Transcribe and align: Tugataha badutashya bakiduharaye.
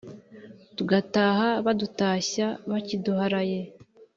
Tugataha 0.75 1.47
badutashya 1.65 2.47
bakiduharaye. 2.69 3.59